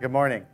[0.00, 0.46] Good morning.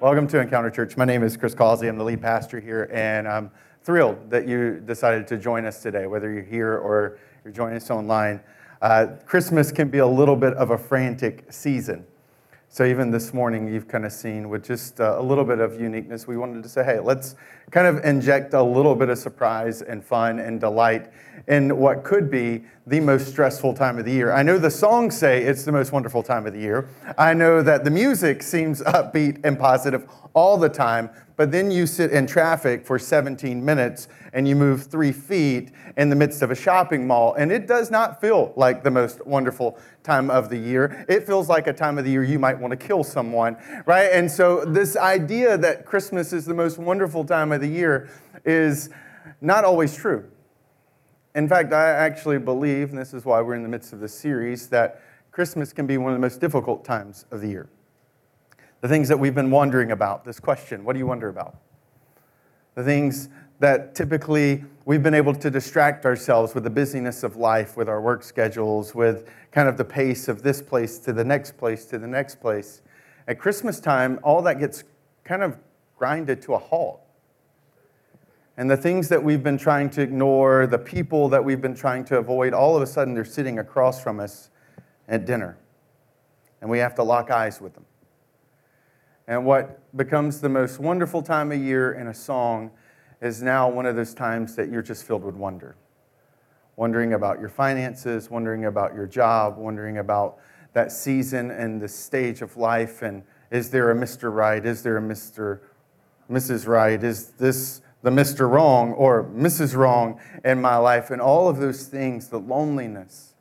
[0.00, 0.96] Welcome to Encounter Church.
[0.96, 1.88] My name is Chris Causey.
[1.88, 3.50] I'm the lead pastor here, and I'm
[3.82, 7.90] thrilled that you decided to join us today, whether you're here or you're joining us
[7.90, 8.40] online.
[8.80, 12.06] Uh, Christmas can be a little bit of a frantic season.
[12.68, 15.80] So even this morning, you've kind of seen with just uh, a little bit of
[15.80, 17.34] uniqueness, we wanted to say, hey, let's
[17.70, 21.10] kind of inject a little bit of surprise and fun and delight
[21.48, 24.32] in what could be the most stressful time of the year.
[24.32, 26.88] I know the songs say it's the most wonderful time of the year.
[27.16, 30.06] I know that the music seems upbeat and positive
[30.36, 34.84] all the time, but then you sit in traffic for 17 minutes and you move
[34.84, 38.84] three feet in the midst of a shopping mall, and it does not feel like
[38.84, 41.06] the most wonderful time of the year.
[41.08, 44.10] It feels like a time of the year you might want to kill someone, right?
[44.12, 48.10] And so, this idea that Christmas is the most wonderful time of the year
[48.44, 48.90] is
[49.40, 50.30] not always true.
[51.34, 54.14] In fact, I actually believe, and this is why we're in the midst of this
[54.14, 57.68] series, that Christmas can be one of the most difficult times of the year.
[58.86, 61.56] The things that we've been wondering about, this question what do you wonder about?
[62.76, 67.76] The things that typically we've been able to distract ourselves with the busyness of life,
[67.76, 71.58] with our work schedules, with kind of the pace of this place to the next
[71.58, 72.82] place to the next place.
[73.26, 74.84] At Christmas time, all that gets
[75.24, 75.58] kind of
[75.98, 77.00] grinded to a halt.
[78.56, 82.04] And the things that we've been trying to ignore, the people that we've been trying
[82.04, 84.50] to avoid, all of a sudden they're sitting across from us
[85.08, 85.58] at dinner.
[86.60, 87.84] And we have to lock eyes with them.
[89.28, 92.70] And what becomes the most wonderful time of year in a song
[93.20, 95.76] is now one of those times that you're just filled with wonder.
[96.76, 100.38] Wondering about your finances, wondering about your job, wondering about
[100.74, 103.02] that season and the stage of life.
[103.02, 104.32] And is there a Mr.
[104.32, 104.64] Right?
[104.64, 105.60] Is there a Mr.
[106.30, 106.68] Mrs.
[106.68, 107.02] Right?
[107.02, 108.48] Is this the Mr.
[108.48, 109.74] Wrong or Mrs.
[109.74, 111.10] Wrong in my life?
[111.10, 113.34] And all of those things, the loneliness.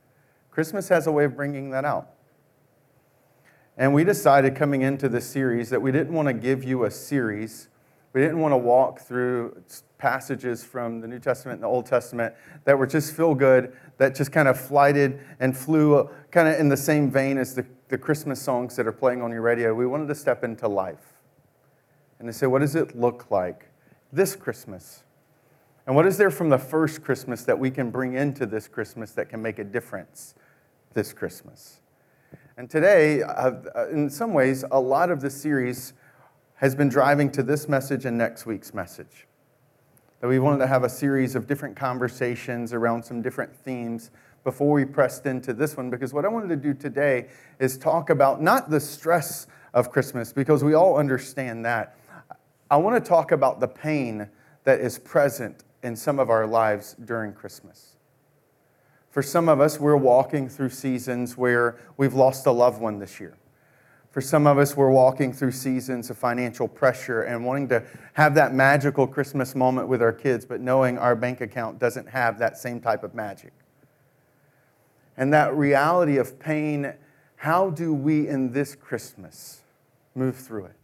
[0.50, 2.15] Christmas has a way of bringing that out.
[3.78, 6.92] And we decided coming into this series that we didn't want to give you a
[6.92, 7.68] series.
[8.14, 9.62] We didn't want to walk through
[9.98, 14.16] passages from the New Testament and the Old Testament that were just feel good, that
[14.16, 17.66] just kind of flighted and flew uh, kind of in the same vein as the,
[17.90, 19.74] the Christmas songs that are playing on your radio.
[19.74, 21.14] We wanted to step into life
[22.20, 23.70] and to say, what does it look like
[24.14, 25.04] this Christmas?
[25.86, 29.12] And what is there from the first Christmas that we can bring into this Christmas
[29.12, 30.34] that can make a difference
[30.94, 31.82] this Christmas?
[32.58, 33.52] And today, uh,
[33.92, 35.94] in some ways, a lot of this series
[36.56, 39.28] has been driving to this message and next week's message.
[40.22, 44.10] That we wanted to have a series of different conversations around some different themes
[44.46, 47.28] before we pressed into this one, because what I wanted to do today
[47.60, 51.98] is talk about not the stress of Christmas, because we all understand that.
[52.72, 54.30] I want to talk about the pain
[54.64, 57.95] that is present in some of our lives during Christmas.
[59.16, 63.18] For some of us, we're walking through seasons where we've lost a loved one this
[63.18, 63.38] year.
[64.12, 67.82] For some of us, we're walking through seasons of financial pressure and wanting to
[68.16, 72.40] have that magical Christmas moment with our kids, but knowing our bank account doesn't have
[72.40, 73.54] that same type of magic.
[75.16, 76.94] And that reality of pain,
[77.38, 79.62] how do we in this Christmas
[80.14, 80.76] move through it?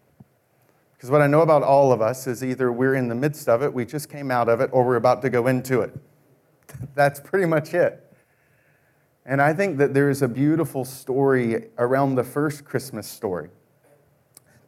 [0.94, 3.62] Because what I know about all of us is either we're in the midst of
[3.62, 5.94] it, we just came out of it, or we're about to go into it.
[6.96, 8.08] That's pretty much it.
[9.26, 13.50] And I think that there is a beautiful story around the first Christmas story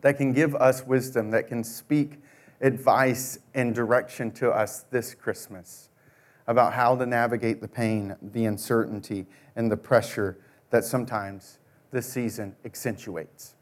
[0.01, 2.19] that can give us wisdom, that can speak
[2.61, 5.89] advice and direction to us this Christmas
[6.47, 9.25] about how to navigate the pain, the uncertainty,
[9.55, 10.37] and the pressure
[10.69, 11.59] that sometimes
[11.91, 13.55] this season accentuates.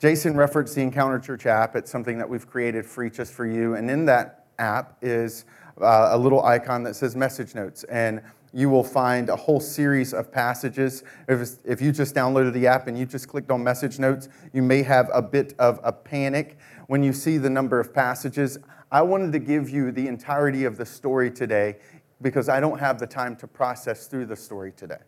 [0.00, 1.76] Jason referenced the Encounter Church app.
[1.76, 3.74] It's something that we've created free just for you.
[3.74, 5.44] And in that app is
[5.80, 7.84] uh, a little icon that says message notes.
[7.84, 8.22] And
[8.52, 11.04] you will find a whole series of passages.
[11.28, 14.62] If, if you just downloaded the app and you just clicked on message notes, you
[14.62, 18.58] may have a bit of a panic when you see the number of passages.
[18.90, 21.76] I wanted to give you the entirety of the story today
[22.22, 25.00] because I don't have the time to process through the story today.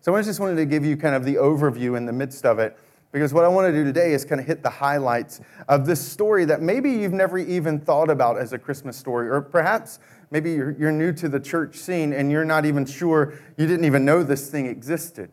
[0.00, 2.58] So I just wanted to give you kind of the overview in the midst of
[2.58, 2.76] it
[3.14, 6.04] because what I want to do today is kind of hit the highlights of this
[6.04, 10.00] story that maybe you've never even thought about as a Christmas story, or perhaps
[10.34, 13.84] maybe you're, you're new to the church scene and you're not even sure, you didn't
[13.84, 15.30] even know this thing existed.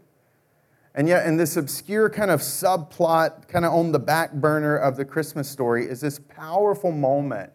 [0.93, 4.97] And yet, in this obscure kind of subplot, kind of on the back burner of
[4.97, 7.51] the Christmas story, is this powerful moment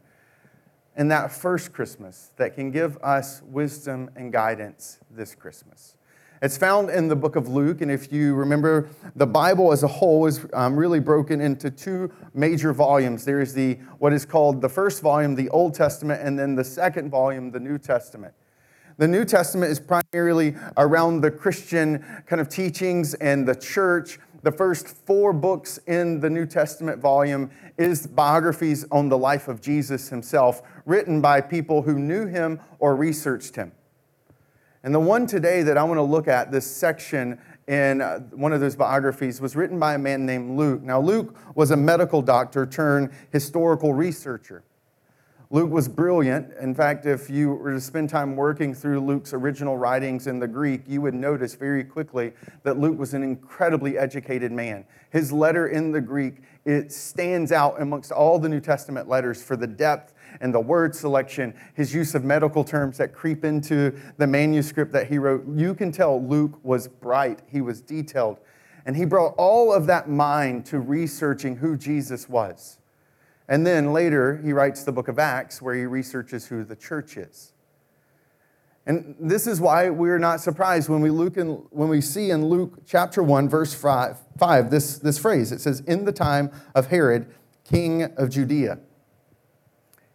[0.97, 5.96] in that first Christmas that can give us wisdom and guidance this Christmas.
[6.43, 9.89] It's found in the book of Luke, and if you remember, the Bible as a
[9.89, 13.25] whole is um, really broken into two major volumes.
[13.25, 16.65] There is the what is called the first volume, the Old Testament, and then the
[16.65, 18.35] second volume, the New Testament.
[18.99, 24.19] The New Testament is primarily around the Christian kind of teachings and the church.
[24.43, 29.61] the first four books in the New Testament volume is biographies on the life of
[29.61, 33.73] Jesus himself, written by people who knew him or researched him.
[34.83, 38.53] And the one today that I want to look at, this section in uh, one
[38.53, 40.83] of those biographies, was written by a man named Luke.
[40.83, 44.63] Now, Luke was a medical doctor turned historical researcher.
[45.51, 46.53] Luke was brilliant.
[46.61, 50.49] In fact, if you were to spend time working through Luke's original writings in the
[50.49, 52.33] Greek, you would notice very quickly
[52.65, 54.85] that Luke was an incredibly educated man.
[55.11, 59.57] His letter in the Greek, it stands out amongst all the New Testament letters for
[59.57, 64.27] the depth and the word selection, his use of medical terms that creep into the
[64.27, 65.45] manuscript that he wrote.
[65.55, 68.39] You can tell Luke was bright, he was detailed,
[68.85, 72.79] and he brought all of that mind to researching who Jesus was.
[73.49, 77.17] And then later, he writes the book of Acts where he researches who the church
[77.17, 77.53] is.
[78.87, 82.47] And this is why we're not surprised when we, look in, when we see in
[82.47, 85.51] Luke chapter 1, verse 5, 5 this, this phrase.
[85.51, 87.27] It says, In the time of Herod,
[87.65, 88.79] king of Judea.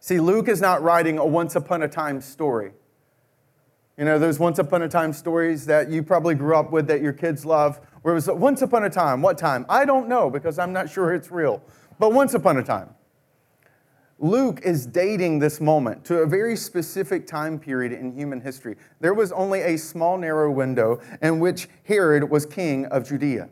[0.02, 2.72] See, Luke is not writing a once upon a time story.
[3.96, 7.00] You know, those once upon a time stories that you probably grew up with that
[7.00, 9.22] your kids love, where it was once upon a time.
[9.22, 9.64] What time?
[9.68, 11.62] I don't know because I'm not sure it's real.
[12.00, 12.88] But once upon a time.
[14.18, 18.74] Luke is dating this moment to a very specific time period in human history.
[18.98, 23.50] There was only a small, narrow window in which Herod was king of Judea.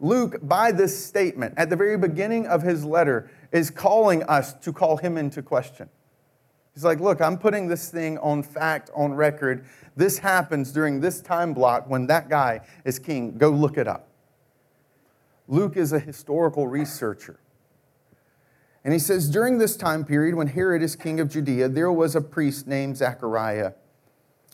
[0.00, 4.72] Luke, by this statement, at the very beginning of his letter, is calling us to
[4.72, 5.88] call him into question.
[6.74, 9.64] He's like, Look, I'm putting this thing on fact, on record.
[9.96, 13.38] This happens during this time block when that guy is king.
[13.38, 14.08] Go look it up.
[15.48, 17.40] Luke is a historical researcher.
[18.84, 22.14] And he says, During this time period, when Herod is king of Judea, there was
[22.14, 23.72] a priest named Zechariah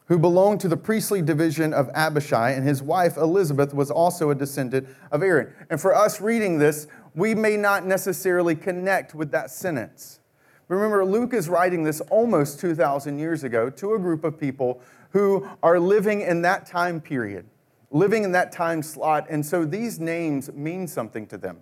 [0.07, 4.35] who belonged to the priestly division of Abijah, and his wife Elizabeth was also a
[4.35, 5.53] descendant of Aaron.
[5.71, 10.21] And for us reading this, we may not necessarily connect with that sentence.
[10.69, 14.81] Remember, Luke is writing this almost 2,000 years ago to a group of people
[15.11, 17.45] who are living in that time period,
[17.91, 21.59] living in that time slot, and so these names mean something to them.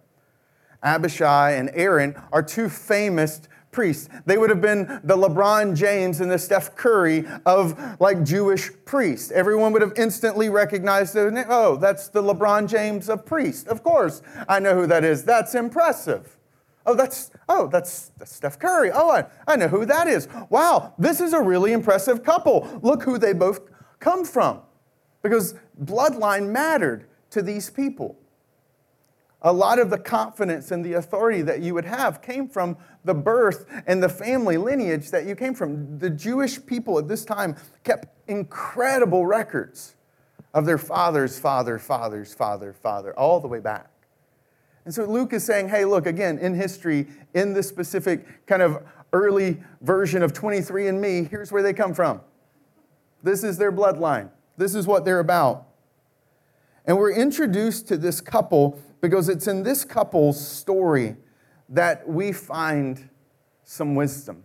[0.82, 4.08] Abijah and Aaron are two famous priests.
[4.26, 9.30] They would have been the LeBron James and the Steph Curry of like Jewish priests.
[9.30, 11.46] Everyone would have instantly recognized their name.
[11.48, 13.68] Oh, that's the LeBron James of priest.
[13.68, 15.24] Of course, I know who that is.
[15.24, 16.36] That's impressive.
[16.86, 18.90] Oh, that's oh, that's, that's Steph Curry.
[18.92, 20.28] Oh, I, I know who that is.
[20.48, 22.80] Wow, this is a really impressive couple.
[22.82, 23.60] Look who they both
[23.98, 24.62] come from.
[25.22, 28.19] Because bloodline mattered to these people
[29.42, 33.14] a lot of the confidence and the authority that you would have came from the
[33.14, 35.98] birth and the family lineage that you came from.
[35.98, 39.94] The Jewish people at this time kept incredible records
[40.52, 43.90] of their father's father, father's father, father, all the way back.
[44.84, 48.82] And so Luke is saying, hey, look, again, in history, in this specific kind of
[49.12, 52.20] early version of 23andMe, here's where they come from.
[53.22, 54.30] This is their bloodline.
[54.56, 55.66] This is what they're about.
[56.86, 61.16] And we're introduced to this couple because it's in this couple's story
[61.68, 63.08] that we find
[63.64, 64.42] some wisdom.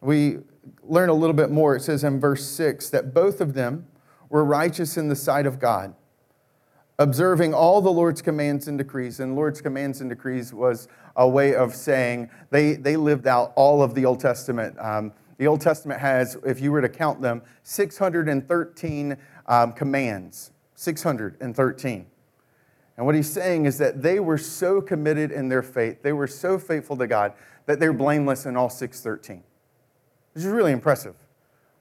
[0.00, 0.38] We
[0.82, 1.76] learn a little bit more.
[1.76, 3.86] It says in verse 6 that both of them
[4.28, 5.94] were righteous in the sight of God,
[6.98, 9.20] observing all the Lord's commands and decrees.
[9.20, 13.82] And Lord's commands and decrees was a way of saying they, they lived out all
[13.82, 14.76] of the Old Testament.
[14.78, 19.16] Um, the Old Testament has, if you were to count them, 613
[19.46, 20.50] um, commands.
[20.74, 22.06] 613.
[22.96, 26.26] And what he's saying is that they were so committed in their faith, they were
[26.26, 27.32] so faithful to God,
[27.66, 29.42] that they're blameless in all 613.
[30.32, 31.14] Which is really impressive.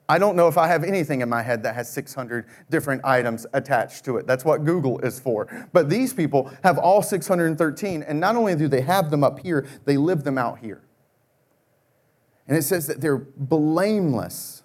[0.10, 3.46] I don't know if I have anything in my head that has 600 different items
[3.53, 4.27] attached to it.
[4.27, 5.48] That's what Google is for.
[5.72, 9.65] But these people have all 613, and not only do they have them up here,
[9.86, 10.82] they live them out here.
[12.48, 14.63] And it says that they're blameless,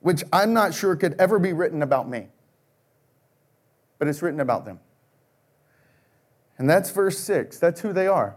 [0.00, 2.28] which I'm not sure could ever be written about me,
[3.98, 4.78] but it's written about them.
[6.58, 7.58] And that's verse 6.
[7.58, 8.36] That's who they are.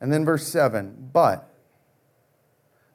[0.00, 1.48] And then verse 7 But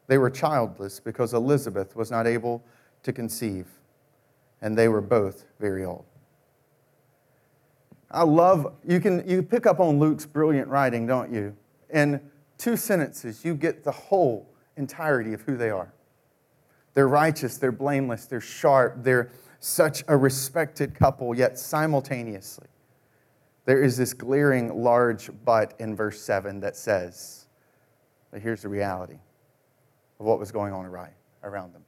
[0.08, 2.64] they were childless because Elizabeth was not able
[3.04, 3.68] to conceive,
[4.62, 6.06] and they were both very old.
[8.12, 11.56] I love, you can you pick up on Luke's brilliant writing, don't you?
[11.92, 12.20] In
[12.58, 15.94] two sentences, you get the whole entirety of who they are.
[16.96, 19.30] They're righteous, they're blameless, they're sharp, they're
[19.60, 22.68] such a respected couple, yet simultaneously,
[23.66, 27.46] there is this glaring large but in verse 7 that says,
[28.32, 29.20] but here's the reality
[30.20, 31.84] of what was going on around them.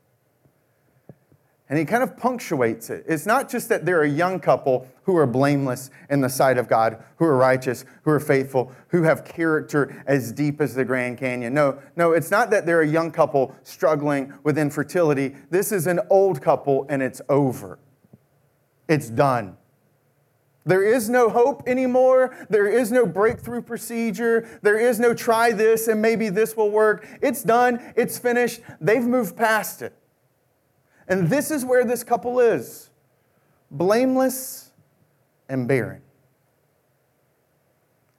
[1.69, 3.05] And he kind of punctuates it.
[3.07, 6.67] It's not just that they're a young couple who are blameless in the sight of
[6.67, 11.17] God, who are righteous, who are faithful, who have character as deep as the Grand
[11.17, 11.53] Canyon.
[11.53, 15.33] No, no, it's not that they're a young couple struggling with infertility.
[15.49, 17.79] This is an old couple and it's over.
[18.89, 19.55] It's done.
[20.65, 22.35] There is no hope anymore.
[22.49, 24.59] There is no breakthrough procedure.
[24.61, 27.07] There is no try this and maybe this will work.
[27.21, 27.93] It's done.
[27.95, 28.61] It's finished.
[28.79, 29.93] They've moved past it.
[31.07, 32.89] And this is where this couple is
[33.71, 34.71] blameless
[35.49, 36.01] and barren.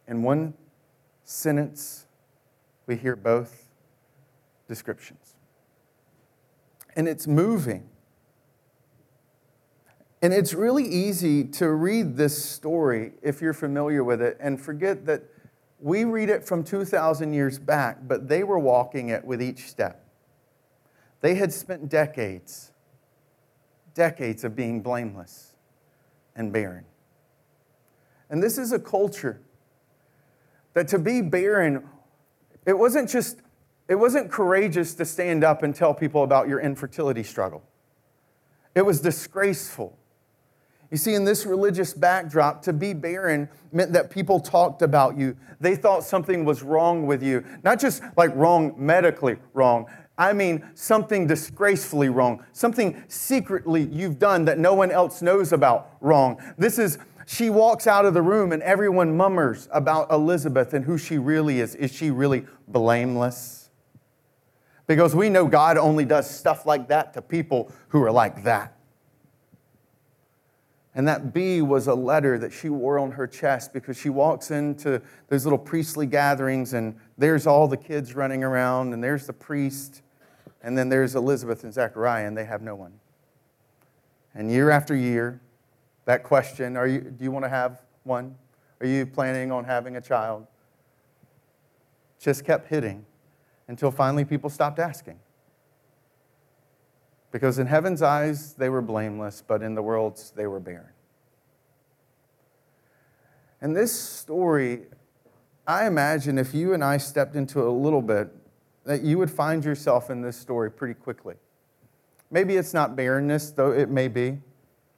[0.08, 0.54] In one
[1.24, 2.06] sentence,
[2.86, 3.68] we hear both
[4.66, 5.36] descriptions.
[6.96, 7.88] And it's moving.
[10.22, 15.04] And it's really easy to read this story if you're familiar with it and forget
[15.06, 15.24] that
[15.80, 20.06] we read it from 2,000 years back, but they were walking it with each step.
[21.20, 22.72] They had spent decades
[23.94, 25.54] decades of being blameless
[26.34, 26.84] and barren.
[28.30, 29.40] And this is a culture
[30.74, 31.86] that to be barren,
[32.64, 33.40] it wasn't just,
[33.88, 37.62] it wasn't courageous to stand up and tell people about your infertility struggle.
[38.74, 39.98] It was disgraceful.
[40.92, 45.34] You see, in this religious backdrop, to be barren meant that people talked about you.
[45.58, 47.42] They thought something was wrong with you.
[47.64, 49.86] Not just like wrong medically wrong,
[50.18, 55.96] I mean something disgracefully wrong, something secretly you've done that no one else knows about
[56.02, 56.38] wrong.
[56.58, 60.98] This is, she walks out of the room and everyone mummers about Elizabeth and who
[60.98, 61.74] she really is.
[61.74, 63.70] Is she really blameless?
[64.86, 68.76] Because we know God only does stuff like that to people who are like that.
[70.94, 74.50] And that B was a letter that she wore on her chest because she walks
[74.50, 79.32] into those little priestly gatherings and there's all the kids running around and there's the
[79.32, 80.02] priest
[80.62, 82.92] and then there's Elizabeth and Zechariah and they have no one.
[84.34, 85.40] And year after year,
[86.04, 88.34] that question, are you, do you want to have one?
[88.80, 90.46] Are you planning on having a child?
[92.20, 93.06] Just kept hitting
[93.68, 95.18] until finally people stopped asking.
[97.32, 100.92] Because in heaven's eyes, they were blameless, but in the world's, they were barren.
[103.60, 104.82] And this story,
[105.66, 108.28] I imagine if you and I stepped into it a little bit,
[108.84, 111.36] that you would find yourself in this story pretty quickly.
[112.30, 114.40] Maybe it's not barrenness, though it may be.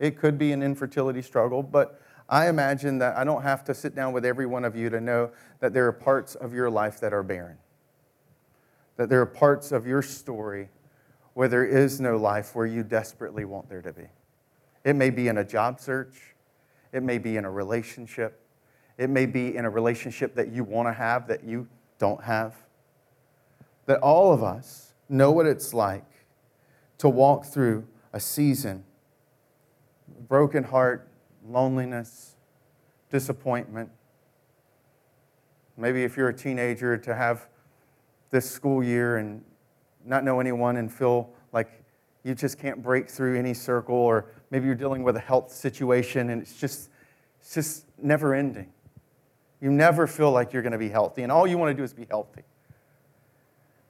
[0.01, 3.95] It could be an infertility struggle, but I imagine that I don't have to sit
[3.95, 6.99] down with every one of you to know that there are parts of your life
[7.01, 7.59] that are barren,
[8.97, 10.71] that there are parts of your story
[11.35, 14.07] where there is no life where you desperately want there to be.
[14.85, 16.35] It may be in a job search,
[16.93, 18.41] it may be in a relationship,
[18.97, 22.55] it may be in a relationship that you want to have that you don't have.
[23.87, 26.05] That all of us know what it's like
[26.99, 28.85] to walk through a season
[30.29, 31.09] broken heart,
[31.47, 32.37] loneliness,
[33.11, 33.91] disappointment.
[35.77, 37.49] Maybe if you're a teenager, to have
[38.31, 39.45] this school year and
[40.05, 41.83] not know anyone and feel like
[42.23, 46.31] you just can't break through any circle, or maybe you're dealing with a health situation
[46.31, 46.91] and it's just,
[47.41, 48.73] it's just never ending.
[49.61, 51.83] You never feel like you're going to be healthy, and all you want to do
[51.83, 52.43] is be healthy.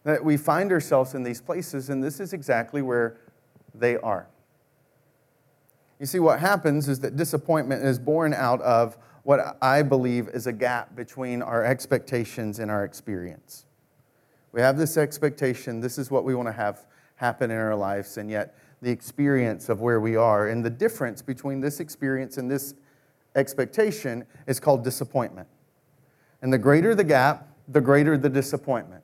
[0.05, 3.17] That we find ourselves in these places, and this is exactly where
[3.75, 4.29] they are.
[5.99, 10.47] You see, what happens is that disappointment is born out of what I believe is
[10.47, 13.65] a gap between our expectations and our experience.
[14.55, 18.19] We have this expectation, this is what we want to have happen in our lives,
[18.19, 22.49] and yet the experience of where we are and the difference between this experience and
[22.49, 22.75] this
[23.35, 25.49] expectation is called disappointment.
[26.41, 29.03] And the greater the gap, the greater the disappointment.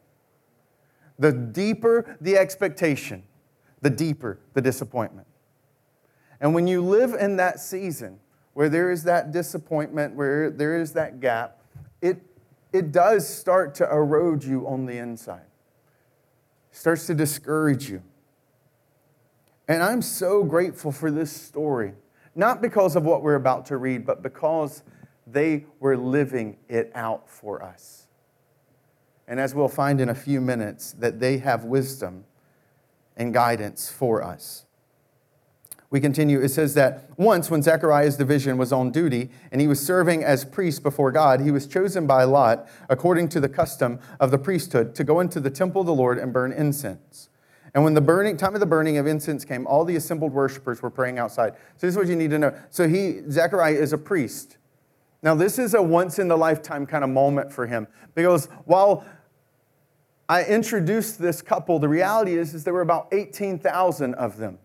[1.19, 3.25] The deeper the expectation,
[3.81, 5.27] the deeper the disappointment.
[6.41, 8.21] And when you live in that season
[8.55, 11.61] where there is that disappointment, where there is that gap,
[12.01, 12.30] it
[12.73, 15.47] it does start to erode you on the inside.
[16.71, 18.03] It starts to discourage you.
[19.69, 21.95] And I'm so grateful for this story,
[22.35, 24.83] not because of what we're about to read, but because
[25.27, 28.09] they were living it out for us.
[29.29, 32.25] And as we'll find in a few minutes, that they have wisdom
[33.17, 34.67] and guidance for us
[35.91, 36.41] we continue.
[36.41, 40.45] It says that once, when Zechariah's division was on duty and he was serving as
[40.45, 44.95] priest before God, he was chosen by Lot, according to the custom of the priesthood,
[44.95, 47.29] to go into the temple of the Lord and burn incense.
[47.75, 50.81] And when the burning time of the burning of incense came, all the assembled worshipers
[50.81, 51.55] were praying outside.
[51.77, 52.55] So this is what you need to know.
[52.71, 54.59] So he, Zechariah, is a priest.
[55.23, 59.05] Now this is a once in the lifetime kind of moment for him because while
[60.29, 64.59] I introduced this couple, the reality is, is there were about 18,000 of them.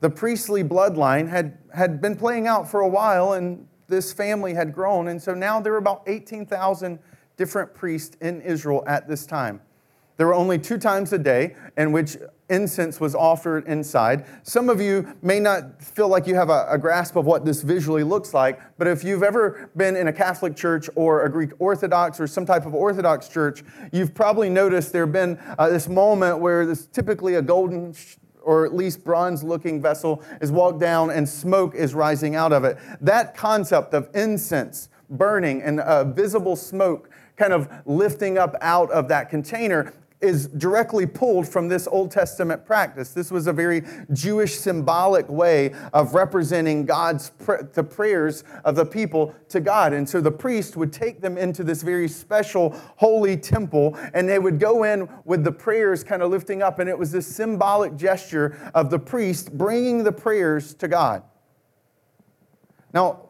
[0.00, 4.72] The priestly bloodline had, had been playing out for a while, and this family had
[4.72, 5.08] grown.
[5.08, 6.98] And so now there were about 18,000
[7.36, 9.60] different priests in Israel at this time.
[10.18, 12.16] There were only two times a day in which
[12.50, 14.26] incense was offered inside.
[14.42, 17.62] Some of you may not feel like you have a, a, grasp of what this
[17.62, 21.50] visually looks like, but if you've ever been in a Catholic church or a Greek
[21.60, 23.62] Orthodox or some type of Orthodox church,
[23.92, 27.94] you've probably noticed there have been uh, this moment where there's typically a golden
[28.48, 32.64] or at least bronze looking vessel is walked down and smoke is rising out of
[32.64, 32.78] it.
[32.98, 39.06] That concept of incense burning and uh, visible smoke kind of lifting up out of
[39.08, 43.12] that container is directly pulled from this Old Testament practice.
[43.12, 43.82] This was a very
[44.12, 49.92] Jewish symbolic way of representing God's pr- the prayers of the people to God.
[49.92, 54.40] And so the priest would take them into this very special holy temple and they
[54.40, 57.94] would go in with the prayers kind of lifting up and it was this symbolic
[57.96, 61.22] gesture of the priest bringing the prayers to God.
[62.92, 63.28] Now,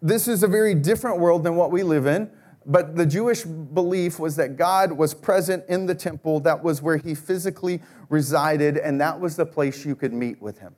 [0.00, 2.30] this is a very different world than what we live in.
[2.66, 6.40] But the Jewish belief was that God was present in the temple.
[6.40, 10.58] That was where he physically resided, and that was the place you could meet with
[10.58, 10.74] him.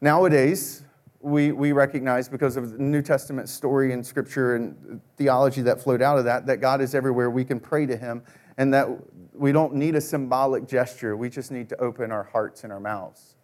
[0.00, 0.82] Nowadays,
[1.20, 6.02] we, we recognize because of the New Testament story and scripture and theology that flowed
[6.02, 7.30] out of that, that God is everywhere.
[7.30, 8.22] We can pray to him,
[8.58, 8.88] and that
[9.32, 11.16] we don't need a symbolic gesture.
[11.16, 13.36] We just need to open our hearts and our mouths.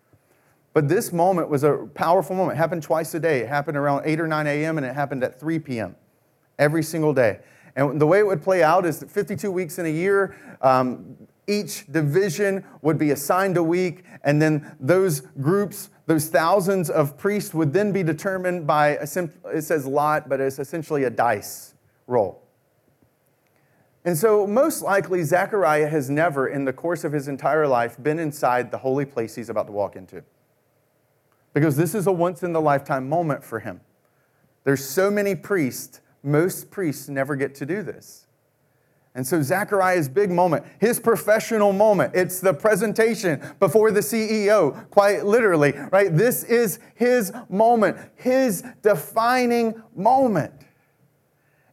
[0.73, 2.57] But this moment was a powerful moment.
[2.57, 3.41] It happened twice a day.
[3.41, 5.95] It happened around 8 or 9 a.m., and it happened at 3 p.m
[6.59, 7.41] every single day.
[7.77, 11.17] And the way it would play out is that 52 weeks in a year, um,
[11.47, 17.55] each division would be assigned a week, and then those groups, those thousands of priests,
[17.55, 21.75] would then be determined by, a, simple it says lot, but it's essentially a dice
[22.07, 22.43] roll.
[24.05, 28.19] And so, most likely, Zechariah has never, in the course of his entire life, been
[28.19, 30.23] inside the holy place he's about to walk into.
[31.53, 33.81] Because this is a once in the lifetime moment for him.
[34.65, 38.27] There's so many priests most priests never get to do this.
[39.15, 45.27] And so Zechariah's big moment, his professional moment, it's the presentation before the CEO, quite
[45.27, 46.17] literally, right?
[46.17, 50.53] This is his moment, his defining moment.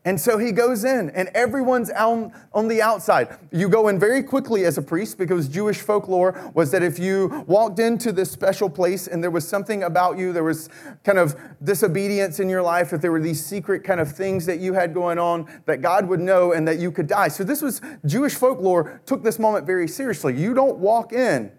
[0.05, 3.39] And so he goes in, and everyone's on, on the outside.
[3.51, 7.43] You go in very quickly as a priest because Jewish folklore was that if you
[7.47, 10.69] walked into this special place and there was something about you, there was
[11.03, 14.59] kind of disobedience in your life, if there were these secret kind of things that
[14.59, 17.27] you had going on, that God would know and that you could die.
[17.27, 20.39] So this was Jewish folklore took this moment very seriously.
[20.39, 21.51] You don't walk in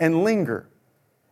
[0.00, 0.68] and linger.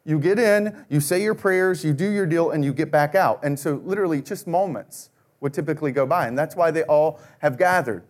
[0.05, 3.17] You get in, you say your prayers, you do your deal, and you get back
[3.17, 3.45] out.
[3.45, 5.11] And so, literally, just moments
[5.43, 6.27] would typically go by.
[6.27, 8.05] And that's why they all have gathered.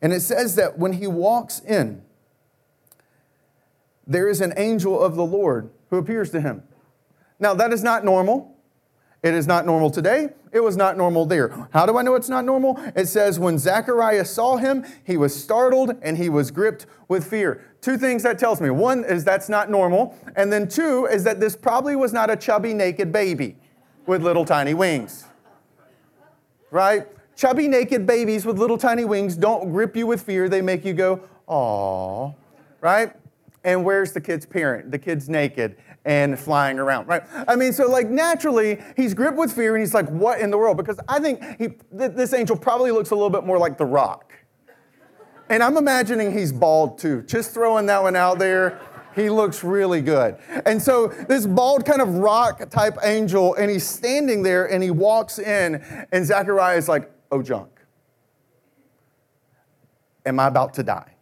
[0.00, 2.02] And it says that when he walks in,
[4.06, 6.62] there is an angel of the Lord who appears to him.
[7.40, 8.54] Now, that is not normal.
[9.22, 10.28] It is not normal today.
[10.52, 11.66] It was not normal there.
[11.72, 12.78] How do I know it's not normal?
[12.94, 17.64] It says, when Zechariah saw him, he was startled and he was gripped with fear.
[17.80, 18.68] Two things that tells me.
[18.68, 20.14] One is that's not normal.
[20.36, 23.56] And then two is that this probably was not a chubby, naked baby
[24.06, 25.24] with little tiny wings
[26.74, 27.06] right?
[27.36, 30.48] Chubby, naked babies with little tiny wings don't grip you with fear.
[30.48, 32.32] They make you go, "Aw,"
[32.80, 33.12] right?
[33.62, 34.90] And where's the kid's parent?
[34.90, 37.22] The kid's naked and flying around, right?
[37.48, 40.58] I mean, so like naturally, he's gripped with fear and he's like, what in the
[40.58, 40.76] world?
[40.76, 43.86] Because I think he, th- this angel probably looks a little bit more like The
[43.86, 44.34] Rock.
[45.48, 47.22] And I'm imagining he's bald too.
[47.22, 48.78] Just throwing that one out there.
[49.14, 50.36] He looks really good.
[50.66, 54.90] And so this bald kind of rock type angel, and he's standing there and he
[54.90, 55.76] walks in,
[56.10, 57.70] and Zechariah is like, oh, junk.
[60.26, 61.14] Am I about to die?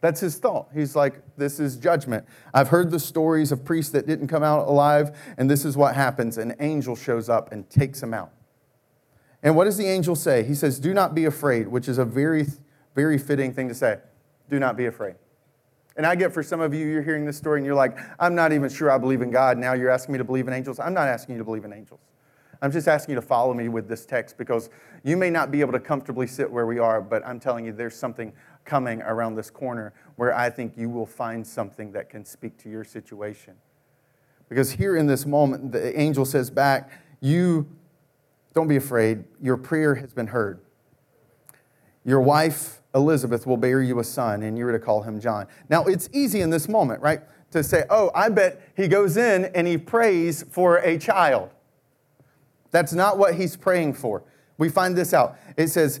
[0.00, 0.68] That's his thought.
[0.72, 2.24] He's like, this is judgment.
[2.54, 5.96] I've heard the stories of priests that didn't come out alive, and this is what
[5.96, 6.38] happens.
[6.38, 8.30] An angel shows up and takes him out.
[9.42, 10.44] And what does the angel say?
[10.44, 12.46] He says, Do not be afraid, which is a very,
[12.94, 13.98] very fitting thing to say.
[14.48, 15.16] Do not be afraid.
[15.98, 18.36] And I get for some of you, you're hearing this story and you're like, I'm
[18.36, 19.58] not even sure I believe in God.
[19.58, 20.78] Now you're asking me to believe in angels.
[20.78, 21.98] I'm not asking you to believe in angels.
[22.62, 24.70] I'm just asking you to follow me with this text because
[25.02, 27.72] you may not be able to comfortably sit where we are, but I'm telling you
[27.72, 28.32] there's something
[28.64, 32.70] coming around this corner where I think you will find something that can speak to
[32.70, 33.54] your situation.
[34.48, 37.66] Because here in this moment, the angel says back, You
[38.54, 40.60] don't be afraid, your prayer has been heard.
[42.04, 45.46] Your wife Elizabeth will bear you a son, and you're to call him John.
[45.68, 47.20] Now, it's easy in this moment, right,
[47.50, 51.50] to say, oh, I bet he goes in and he prays for a child.
[52.70, 54.22] That's not what he's praying for.
[54.58, 55.38] We find this out.
[55.56, 56.00] It says,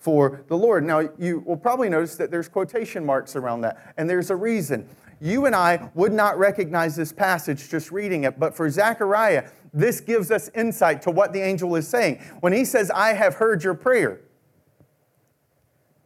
[0.01, 0.83] for the Lord.
[0.83, 4.89] Now, you will probably notice that there's quotation marks around that, and there's a reason.
[5.21, 10.01] You and I would not recognize this passage just reading it, but for Zechariah, this
[10.01, 12.19] gives us insight to what the angel is saying.
[12.39, 14.21] When he says, I have heard your prayer,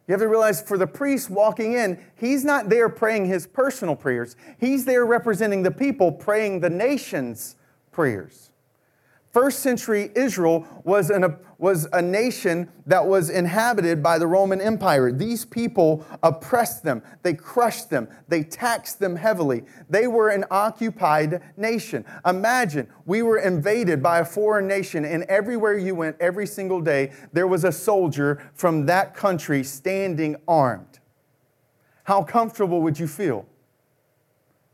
[0.06, 3.96] you have to realize for the priest walking in, he's not there praying his personal
[3.96, 4.36] prayers.
[4.60, 7.56] He's there representing the people, praying the nation's
[7.90, 8.50] prayers.
[9.36, 15.12] First century Israel was, an, was a nation that was inhabited by the Roman Empire.
[15.12, 19.64] These people oppressed them, they crushed them, they taxed them heavily.
[19.90, 22.06] They were an occupied nation.
[22.24, 27.12] Imagine we were invaded by a foreign nation, and everywhere you went, every single day,
[27.34, 30.98] there was a soldier from that country standing armed.
[32.04, 33.44] How comfortable would you feel?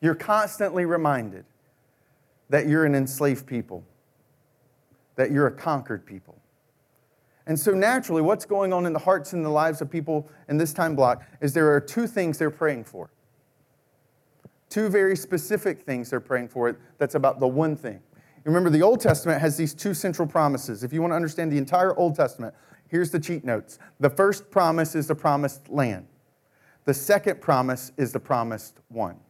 [0.00, 1.46] You're constantly reminded
[2.48, 3.82] that you're an enslaved people
[5.22, 6.36] that you're a conquered people.
[7.46, 10.56] And so, naturally, what's going on in the hearts and the lives of people in
[10.56, 13.08] this time block is there are two things they're praying for.
[14.68, 18.00] Two very specific things they're praying for that's about the one thing.
[18.42, 20.82] Remember, the Old Testament has these two central promises.
[20.82, 22.52] If you want to understand the entire Old Testament,
[22.88, 23.78] here's the cheat notes.
[24.00, 26.08] The first promise is the promised land,
[26.84, 29.20] the second promise is the promised one.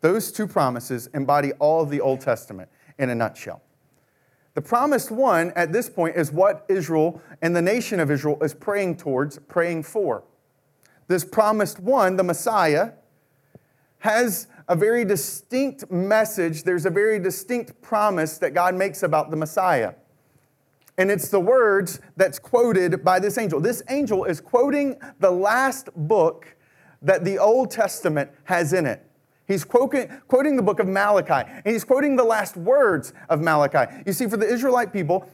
[0.00, 2.68] Those two promises embody all of the Old Testament
[3.00, 3.60] in a nutshell.
[4.54, 8.54] The promised one at this point is what Israel and the nation of Israel is
[8.54, 10.22] praying towards, praying for.
[11.08, 12.92] This promised one, the Messiah,
[13.98, 16.62] has a very distinct message.
[16.62, 19.94] There's a very distinct promise that God makes about the Messiah.
[20.96, 23.60] And it's the words that's quoted by this angel.
[23.60, 26.56] This angel is quoting the last book
[27.02, 29.04] that the Old Testament has in it.
[29.46, 33.92] He's quoting, quoting the book of Malachi, and he's quoting the last words of Malachi.
[34.06, 35.28] You see, for the Israelite people,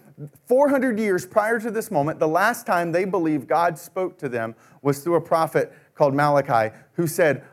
[0.47, 4.55] 400 years prior to this moment, the last time they believed God spoke to them
[4.83, 7.45] was through a prophet called Malachi who said,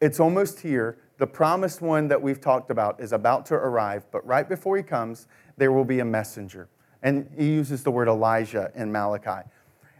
[0.00, 0.98] It's almost here.
[1.18, 4.82] The promised one that we've talked about is about to arrive, but right before he
[4.82, 6.68] comes, there will be a messenger.
[7.02, 9.48] And he uses the word Elijah in Malachi.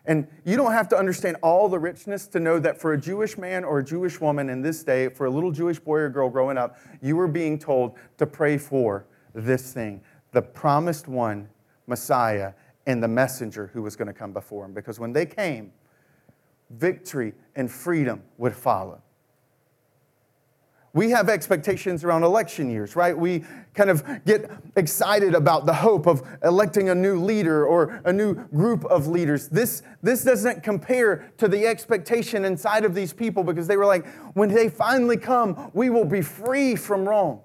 [0.06, 3.36] And you don't have to understand all the richness to know that for a Jewish
[3.36, 6.30] man or a Jewish woman in this day, for a little Jewish boy or girl
[6.30, 10.00] growing up, you were being told to pray for this thing
[10.32, 11.48] the promised one,
[11.86, 12.52] Messiah,
[12.86, 14.72] and the messenger who was going to come before him.
[14.72, 15.72] Because when they came,
[16.70, 19.00] victory and freedom would follow.
[20.96, 23.16] We have expectations around election years, right?
[23.16, 28.12] We kind of get excited about the hope of electing a new leader or a
[28.14, 29.46] new group of leaders.
[29.50, 34.06] This, this doesn't compare to the expectation inside of these people because they were like,
[34.32, 37.40] when they finally come, we will be free from Rome.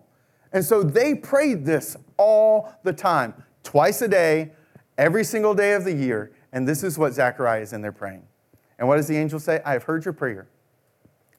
[0.53, 3.33] And so they prayed this all the time,
[3.63, 4.53] twice a day,
[4.97, 6.31] every single day of the year.
[6.53, 8.23] And this is what Zechariah is in there praying.
[8.79, 9.59] And what does the angel say?
[9.65, 10.47] I have heard your prayer.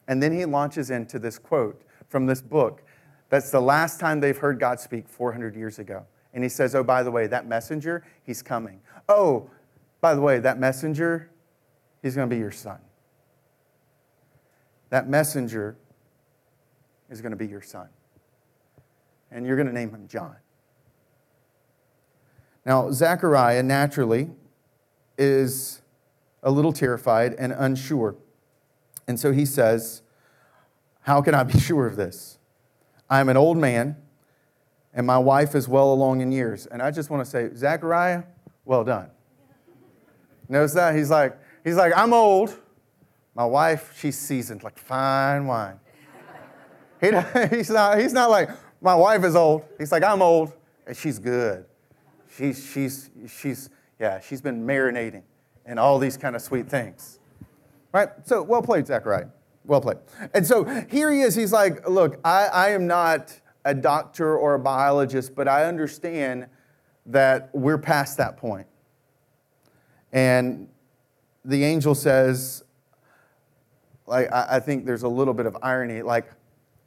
[0.07, 1.81] And then he launches into this quote
[2.13, 2.83] from this book.
[3.29, 6.05] That's the last time they've heard God speak 400 years ago.
[6.31, 8.81] And he says, Oh, by the way, that messenger, he's coming.
[9.09, 9.49] Oh,
[9.99, 11.31] by the way, that messenger,
[12.03, 12.77] he's going to be your son.
[14.91, 15.75] That messenger
[17.09, 17.89] is going to be your son.
[19.31, 20.35] And you're going to name him John.
[22.63, 24.29] Now, Zechariah naturally
[25.17, 25.81] is
[26.43, 28.15] a little terrified and unsure.
[29.07, 30.02] And so he says,
[31.03, 32.39] how can I be sure of this?
[33.09, 33.95] I'm an old man,
[34.93, 36.65] and my wife is well along in years.
[36.65, 38.23] And I just want to say, Zachariah,
[38.65, 39.09] well done.
[40.49, 40.95] Notice that?
[40.95, 42.57] He's like, he's like, I'm old.
[43.35, 45.79] My wife, she's seasoned like fine wine.
[47.01, 47.07] He,
[47.55, 48.49] he's, not, he's not like,
[48.81, 49.63] my wife is old.
[49.77, 50.53] He's like, I'm old,
[50.85, 51.65] and she's good.
[52.37, 55.23] She's, she's, she's, yeah, she's been marinating
[55.65, 57.19] and all these kind of sweet things.
[57.91, 58.09] Right?
[58.25, 59.27] So, well played, Zachariah.
[59.65, 59.97] Well played.
[60.33, 61.35] And so here he is.
[61.35, 66.47] He's like, Look, I, I am not a doctor or a biologist, but I understand
[67.05, 68.67] that we're past that point.
[70.11, 70.67] And
[71.45, 72.63] the angel says,
[74.05, 76.31] like, I, I think there's a little bit of irony, like,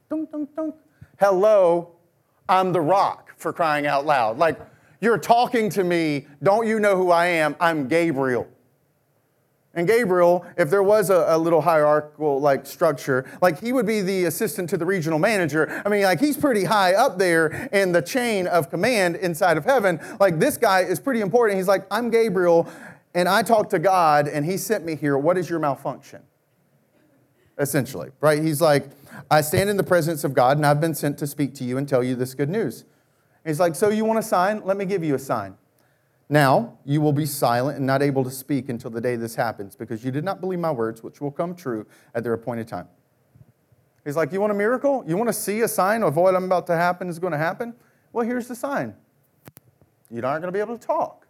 [0.09, 0.75] dunk, dunk, dunk.
[1.19, 1.93] Hello,
[2.49, 4.39] I'm the rock for crying out loud.
[4.39, 4.59] Like,
[5.01, 6.27] you're talking to me.
[6.43, 7.57] Don't you know who I am?
[7.61, 8.49] I'm Gabriel.
[9.77, 14.01] And Gabriel, if there was a, a, little hierarchical like structure, like he would be
[14.01, 15.83] the assistant to the regional manager.
[15.85, 19.67] I mean, like he's pretty high up there in the chain of command inside of
[19.67, 20.01] heaven.
[20.19, 21.59] Like this guy is pretty important.
[21.59, 22.67] He's like, I'm Gabriel,
[23.15, 25.19] and I talked to God, and he sent me here.
[25.19, 26.23] What is your malfunction?
[27.59, 28.43] Essentially, right?
[28.43, 28.89] He's like,
[29.31, 31.77] I stand in the presence of God, and I've been sent to speak to you
[31.77, 32.85] and tell you this good news.
[33.45, 34.65] he's like, So you want a sign?
[34.65, 35.59] Let me give you a sign.
[36.29, 39.77] Now you will be silent and not able to speak until the day this happens,
[39.77, 42.89] because you did not believe my words, which will come true at their appointed time.
[44.05, 45.05] He's like, You want a miracle?
[45.07, 47.39] You want to see a sign of what I'm about to happen is going to
[47.39, 47.75] happen?
[48.13, 48.95] Well, here's the sign.
[50.11, 51.27] You're not going to be able to talk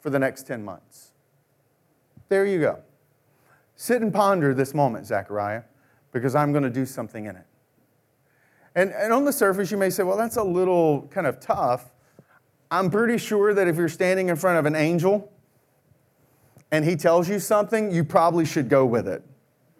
[0.00, 1.12] for the next 10 months.
[2.28, 2.80] There you go.
[3.76, 5.62] Sit and ponder this moment, Zechariah,
[6.12, 7.46] because I'm going to do something in it.
[8.74, 11.93] And, and on the surface, you may say, well, that's a little kind of tough.
[12.78, 15.32] I'm pretty sure that if you're standing in front of an angel
[16.72, 19.22] and he tells you something, you probably should go with it,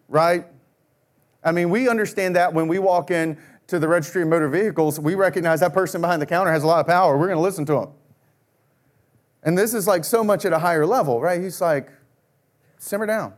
[0.09, 0.47] right?
[1.43, 5.01] I mean, we understand that when we walk in to the registry of motor vehicles,
[5.01, 7.19] we recognize that person behind the counter has a lot of power.
[7.19, 7.89] We're going to listen to him.
[9.43, 11.43] And this is like so much at a higher level, right?
[11.43, 11.91] He's like,
[12.79, 13.35] simmer down.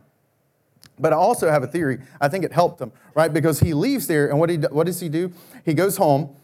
[0.99, 1.99] But I also have a theory.
[2.21, 3.33] I think it helped him, right?
[3.33, 5.33] Because he leaves there, and what, he, what does he do?
[5.65, 6.35] He goes home,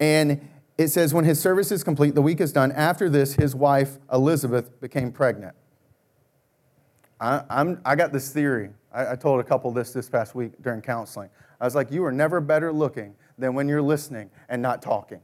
[0.00, 0.40] and
[0.78, 2.70] it says, when his service is complete, the week is done.
[2.72, 5.54] After this, his wife, Elizabeth, became pregnant.
[7.18, 8.70] I, I'm, I got this theory.
[8.92, 11.30] I, I told a couple this this past week during counseling.
[11.60, 15.20] I was like, you are never better looking than when you're listening and not talking.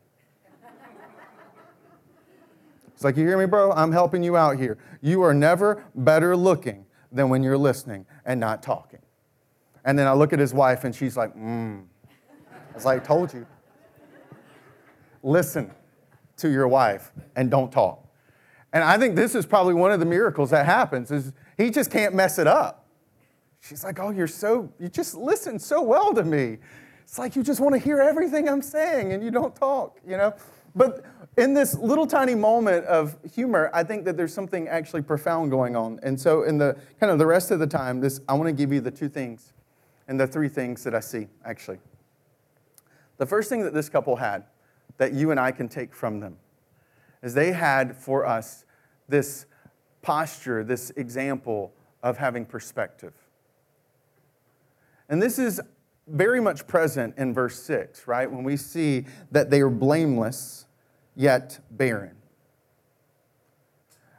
[2.94, 3.72] It's like, you hear me, bro?
[3.72, 4.78] I'm helping you out here.
[5.00, 9.00] You are never better looking than when you're listening and not talking.
[9.84, 11.84] And then I look at his wife and she's like, mmm.
[12.48, 13.46] I was like, I told you
[15.22, 15.70] listen
[16.38, 18.06] to your wife and don't talk.
[18.72, 21.90] And I think this is probably one of the miracles that happens is he just
[21.90, 22.86] can't mess it up.
[23.60, 26.58] She's like, "Oh, you're so you just listen so well to me.
[27.02, 30.16] It's like you just want to hear everything I'm saying and you don't talk, you
[30.16, 30.34] know?"
[30.74, 31.04] But
[31.36, 35.76] in this little tiny moment of humor, I think that there's something actually profound going
[35.76, 36.00] on.
[36.02, 38.52] And so in the kind of the rest of the time, this I want to
[38.52, 39.52] give you the two things
[40.08, 41.78] and the three things that I see actually.
[43.18, 44.44] The first thing that this couple had
[44.98, 46.36] that you and I can take from them.
[47.22, 48.64] As they had for us
[49.08, 49.46] this
[50.02, 53.14] posture, this example of having perspective.
[55.08, 55.60] And this is
[56.08, 58.30] very much present in verse 6, right?
[58.30, 60.66] When we see that they are blameless
[61.14, 62.16] yet barren.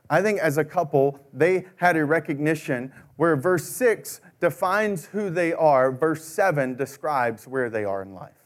[0.09, 5.53] I think as a couple, they had a recognition where verse 6 defines who they
[5.53, 8.42] are, verse 7 describes where they are in life.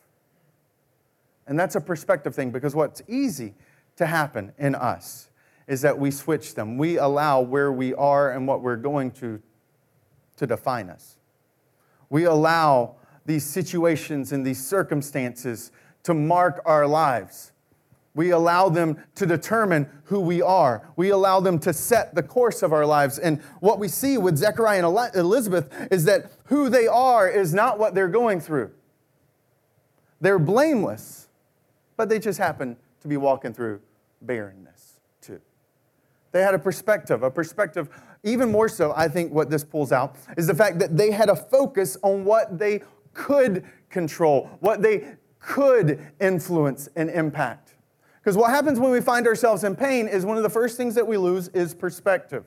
[1.48, 3.56] And that's a perspective thing because what's easy
[3.96, 5.30] to happen in us
[5.68, 6.78] is that we switch them.
[6.78, 9.42] We allow where we are and what we're going to
[10.38, 11.18] to define us.
[12.10, 15.72] We allow these situations and these circumstances
[16.04, 17.52] to mark our lives.
[18.16, 20.90] We allow them to determine who we are.
[20.96, 23.20] We allow them to set the course of our lives.
[23.20, 27.78] And what we see with Zechariah and Elizabeth is that who they are is not
[27.78, 28.72] what they're going through.
[30.20, 31.27] They're blameless
[31.98, 33.82] but they just happened to be walking through
[34.22, 35.42] barrenness too.
[36.32, 37.90] They had a perspective, a perspective,
[38.24, 41.30] even more so, I think what this pulls out is the fact that they had
[41.30, 42.82] a focus on what they
[43.14, 47.76] could control, what they could influence and impact.
[48.20, 50.96] Because what happens when we find ourselves in pain is one of the first things
[50.96, 52.46] that we lose is perspective.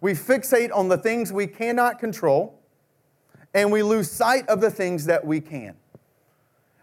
[0.00, 2.60] We fixate on the things we cannot control,
[3.54, 5.74] and we lose sight of the things that we can.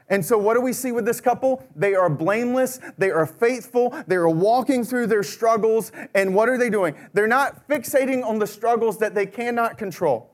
[0.09, 1.65] And so, what do we see with this couple?
[1.75, 5.91] They are blameless, they are faithful, they are walking through their struggles.
[6.13, 6.95] And what are they doing?
[7.13, 10.29] They're not fixating on the struggles that they cannot control,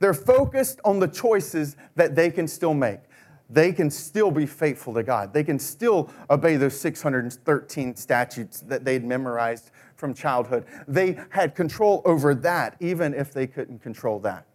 [0.00, 3.00] they're focused on the choices that they can still make.
[3.48, 5.34] They can still be faithful to God.
[5.34, 10.64] They can still obey those 613 statutes that they'd memorized from childhood.
[10.88, 14.46] They had control over that, even if they couldn't control that.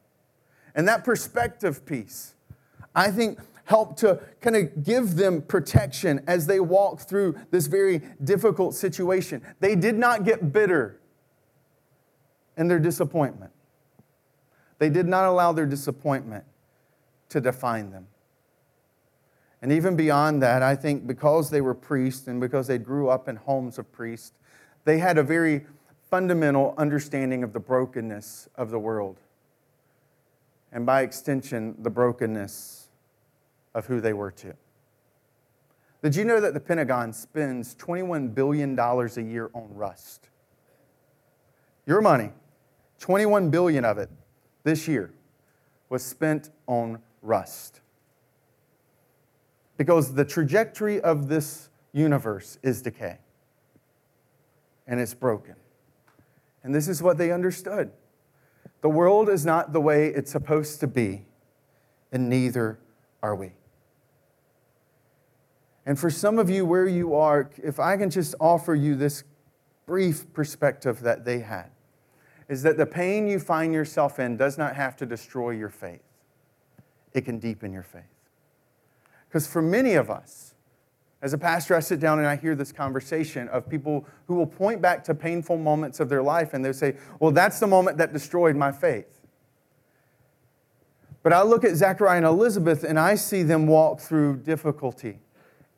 [0.73, 2.33] And that perspective piece,
[2.95, 8.01] I think help to kind of give them protection as they walk through this very
[8.23, 9.41] difficult situation.
[9.59, 11.01] They did not get bitter
[12.55, 13.51] in their disappointment.
[14.79, 16.45] They did not allow their disappointment
[17.27, 18.07] to define them.
[19.61, 23.27] And even beyond that, I think because they were priests and because they grew up
[23.27, 24.31] in homes of priests,
[24.85, 25.65] they had a very
[26.09, 29.17] fundamental understanding of the brokenness of the world.
[30.71, 32.86] And by extension, the brokenness
[33.77, 34.55] of who they were to.
[36.01, 40.29] Did you know that the Pentagon spends $21 billion a year on rust?
[41.85, 42.31] Your money,
[42.99, 44.09] 21 billion of it
[44.63, 45.13] this year
[45.89, 47.81] was spent on rust.
[49.77, 53.19] Because the trajectory of this universe is decay.
[54.87, 55.55] And it's broken.
[56.63, 57.91] And this is what they understood.
[58.81, 61.25] The world is not the way it's supposed to be,
[62.11, 62.79] and neither
[63.21, 63.51] are we.
[65.87, 69.23] And for some of you, where you are, if I can just offer you this
[69.85, 71.71] brief perspective that they had,
[72.49, 76.03] is that the pain you find yourself in does not have to destroy your faith,
[77.13, 78.03] it can deepen your faith.
[79.29, 80.55] Because for many of us,
[81.21, 84.45] as a pastor, I sit down and I hear this conversation of people who will
[84.45, 87.97] point back to painful moments of their life and they'll say, Well, that's the moment
[87.97, 89.21] that destroyed my faith.
[91.23, 95.19] But I look at Zachariah and Elizabeth and I see them walk through difficulty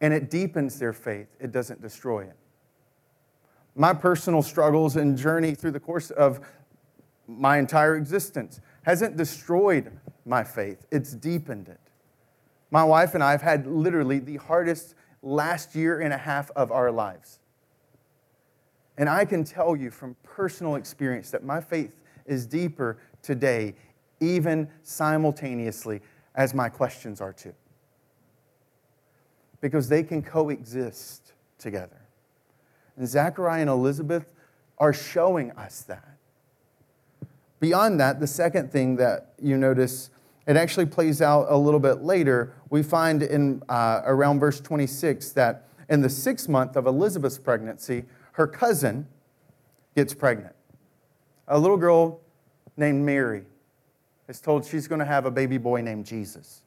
[0.01, 2.35] and it deepens their faith, it doesn't destroy it.
[3.75, 6.39] My personal struggles and journey through the course of
[7.27, 9.91] my entire existence hasn't destroyed
[10.25, 11.79] my faith, it's deepened it.
[12.71, 16.71] My wife and I have had literally the hardest last year and a half of
[16.71, 17.39] our lives.
[18.97, 23.75] And I can tell you from personal experience that my faith is deeper today,
[24.19, 26.01] even simultaneously
[26.35, 27.53] as my questions are too.
[29.61, 32.01] Because they can coexist together.
[32.95, 34.33] And Zachariah and Elizabeth
[34.77, 36.17] are showing us that.
[37.59, 40.09] Beyond that, the second thing that you notice
[40.49, 42.53] it actually plays out a little bit later.
[42.71, 48.05] We find in uh, around verse 26 that in the sixth month of Elizabeth's pregnancy,
[48.31, 49.07] her cousin
[49.95, 50.55] gets pregnant.
[51.47, 52.21] A little girl
[52.77, 53.43] named Mary
[54.27, 56.63] is told she's going to have a baby boy named Jesus.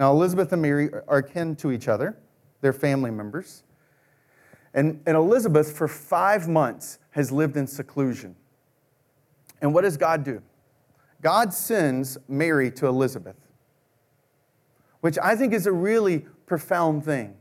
[0.00, 2.16] Now, Elizabeth and Mary are kin to each other,
[2.62, 3.64] they're family members.
[4.72, 8.34] And, and Elizabeth, for five months, has lived in seclusion.
[9.60, 10.40] And what does God do?
[11.20, 13.36] God sends Mary to Elizabeth,
[15.02, 17.36] which I think is a really profound thing.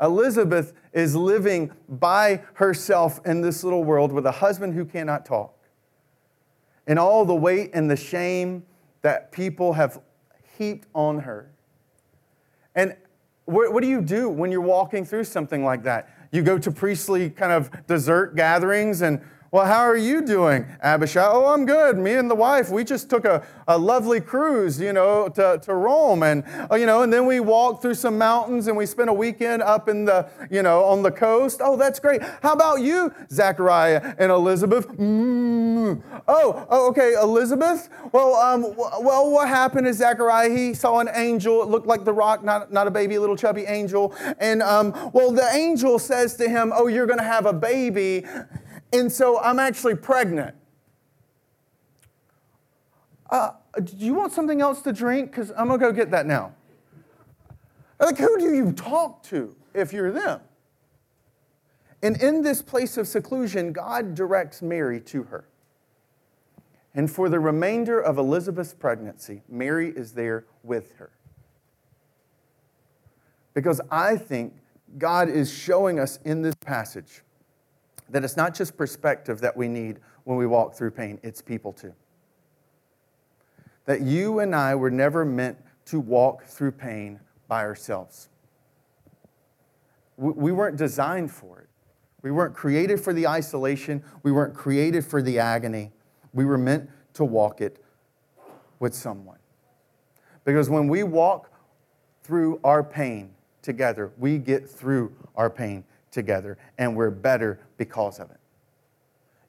[0.00, 5.54] Elizabeth is living by herself in this little world with a husband who cannot talk.
[6.86, 8.64] And all the weight and the shame
[9.02, 10.00] that people have
[10.56, 11.50] heaped on her.
[12.74, 12.96] And
[13.46, 16.10] what do you do when you're walking through something like that?
[16.32, 21.24] You go to priestly kind of dessert gatherings and well, how are you doing, Abishai?
[21.24, 21.96] Oh, I'm good.
[21.96, 25.74] Me and the wife, we just took a, a lovely cruise, you know, to, to
[25.74, 26.22] Rome.
[26.22, 29.12] And, uh, you know, and then we walked through some mountains and we spent a
[29.12, 31.60] weekend up in the, you know, on the coast.
[31.62, 32.22] Oh, that's great.
[32.42, 34.88] How about you, Zachariah and Elizabeth?
[34.88, 36.02] Mm.
[36.26, 37.88] Oh, oh, okay, Elizabeth?
[38.12, 41.62] Well, um, well, what happened is Zachariah, he saw an angel.
[41.62, 44.14] It looked like the rock, not, not a baby, little chubby angel.
[44.38, 48.24] And, um, well, the angel says to him, oh, you're going to have a baby.
[48.96, 50.54] And so I'm actually pregnant.
[53.28, 53.50] Uh,
[53.84, 55.30] do you want something else to drink?
[55.30, 56.54] Because I'm going to go get that now.
[58.00, 60.40] Like, who do you talk to if you're them?
[62.02, 65.46] And in this place of seclusion, God directs Mary to her.
[66.94, 71.10] And for the remainder of Elizabeth's pregnancy, Mary is there with her.
[73.52, 74.54] Because I think
[74.96, 77.22] God is showing us in this passage
[78.10, 81.72] that it's not just perspective that we need when we walk through pain, it's people
[81.72, 81.92] too.
[83.84, 88.28] That you and I were never meant to walk through pain by ourselves.
[90.16, 91.68] We weren't designed for it.
[92.22, 94.02] We weren't created for the isolation.
[94.22, 95.92] We weren't created for the agony.
[96.32, 97.82] We were meant to walk it
[98.80, 99.38] with someone.
[100.44, 101.50] Because when we walk
[102.22, 103.30] through our pain
[103.62, 105.84] together, we get through our pain
[106.16, 108.38] together, and we're better because of it.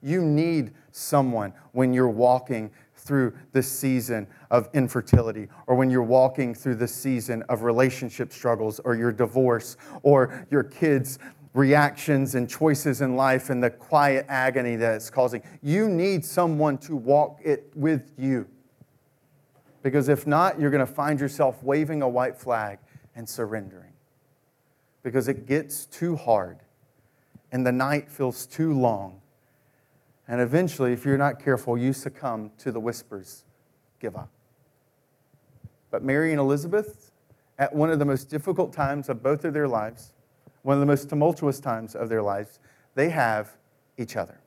[0.04, 6.54] You need someone when you're walking through the season of infertility, or when you're walking
[6.54, 11.20] through the season of relationship struggles, or your divorce, or your kids'
[11.54, 15.42] reactions and choices in life, and the quiet agony that it's causing.
[15.64, 18.46] You need someone to walk it with you.
[19.84, 22.80] Because if not, you're going to find yourself waving a white flag
[23.16, 23.87] and surrendering
[25.08, 26.60] because it gets too hard
[27.54, 29.21] and the night feels too long.
[30.27, 33.46] And eventually, if you're not careful, you succumb to the whispers
[34.02, 34.29] give up.
[35.92, 37.13] But Mary and Elizabeth,
[37.58, 40.12] at one of the most difficult times of both of their lives,
[40.63, 42.60] one of the most tumultuous times of their lives,
[42.94, 43.56] they have
[43.98, 44.42] each other.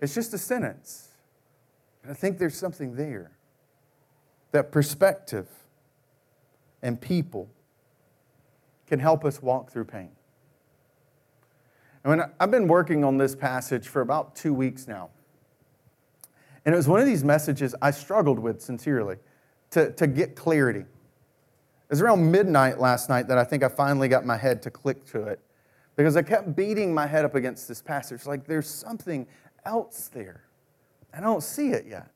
[0.00, 1.10] It's just a sentence.
[2.02, 3.30] And I think there's something there.
[4.50, 5.46] That perspective
[6.82, 7.48] and people
[8.90, 10.10] can help us walk through pain.
[12.04, 15.10] And I've been working on this passage for about two weeks now.
[16.64, 19.16] And it was one of these messages I struggled with sincerely
[19.70, 20.80] to, to get clarity.
[20.80, 20.86] It
[21.88, 25.04] was around midnight last night that I think I finally got my head to click
[25.06, 25.40] to it
[25.94, 28.26] because I kept beating my head up against this passage.
[28.26, 29.26] Like there's something
[29.64, 30.42] else there.
[31.14, 32.10] I don't see it yet.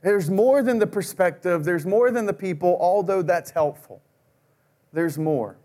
[0.00, 4.00] There's more than the perspective, there's more than the people, although that's helpful.
[4.92, 5.56] There's more.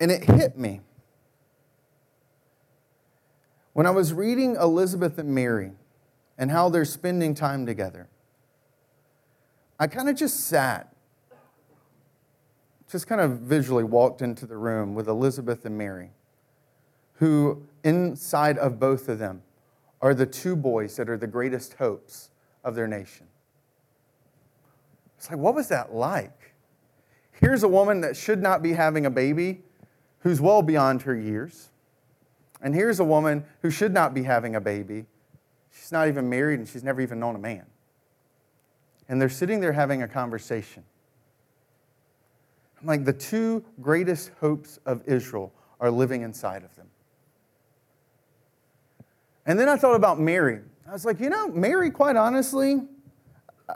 [0.00, 0.80] And it hit me
[3.76, 5.72] when I was reading Elizabeth and Mary
[6.38, 8.08] and how they're spending time together,
[9.78, 10.96] I kind of just sat,
[12.90, 16.12] just kind of visually walked into the room with Elizabeth and Mary,
[17.16, 19.42] who inside of both of them
[20.00, 22.30] are the two boys that are the greatest hopes
[22.64, 23.26] of their nation.
[25.18, 26.45] It's like, what was that like?
[27.40, 29.62] Here's a woman that should not be having a baby
[30.20, 31.68] who's well beyond her years.
[32.62, 35.04] And here's a woman who should not be having a baby.
[35.70, 37.64] She's not even married and she's never even known a man.
[39.08, 40.82] And they're sitting there having a conversation.
[42.80, 46.86] I'm like, the two greatest hopes of Israel are living inside of them.
[49.44, 50.60] And then I thought about Mary.
[50.88, 52.80] I was like, you know, Mary, quite honestly,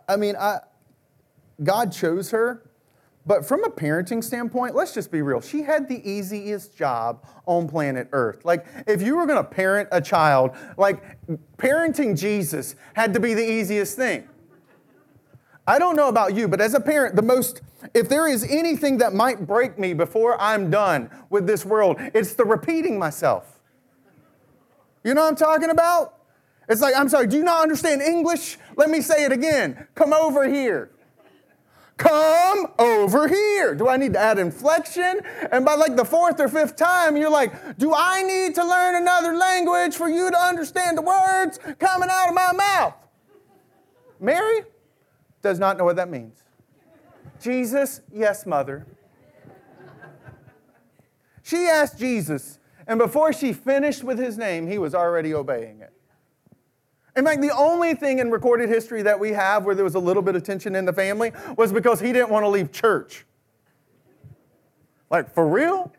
[0.09, 0.61] I mean, I,
[1.63, 2.70] God chose her
[3.27, 5.41] but from a parenting standpoint, let's just be real.
[5.41, 8.45] She had the easiest job on planet Earth.
[8.45, 11.03] Like, if you were to parent a child, like,
[11.57, 14.27] parenting Jesus had to be the easiest thing.
[15.67, 17.61] I don't know about you, but as a parent, the most,
[17.95, 22.35] if there is anything that might break me before I'm done with this world, it's
[22.35, 23.61] the repeating myself.
[25.05, 26.15] You know what I'm talking about?
[26.69, 28.59] It's like, I'm sorry, do you not understand English?
[28.77, 29.87] Let me say it again.
[29.95, 30.91] Come over here.
[32.01, 33.75] Come over here.
[33.75, 35.21] Do I need to add inflection?
[35.53, 38.95] And by like the fourth or fifth time, you're like, Do I need to learn
[39.03, 42.95] another language for you to understand the words coming out of my mouth?
[44.19, 44.63] Mary
[45.43, 46.43] does not know what that means.
[47.39, 48.87] Jesus, yes, mother.
[51.43, 55.93] She asked Jesus, and before she finished with his name, he was already obeying it.
[57.17, 60.01] In fact, the only thing in recorded history that we have where there was a
[60.01, 63.27] little bit of tension in the family was because he didn't want to leave church.
[65.11, 65.93] Like, for real?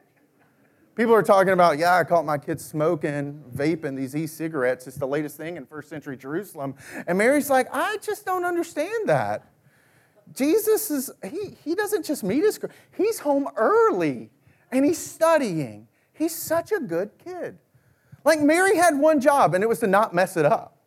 [0.95, 4.87] People are talking about, yeah, I caught my kids smoking, vaping these e cigarettes.
[4.87, 6.75] It's the latest thing in first century Jerusalem.
[7.07, 9.45] And Mary's like, I just don't understand that.
[10.33, 12.59] Jesus is, he, he doesn't just meet his,
[12.95, 14.29] he's home early
[14.71, 15.87] and he's studying.
[16.13, 17.57] He's such a good kid.
[18.23, 20.77] Like Mary had one job, and it was to not mess it up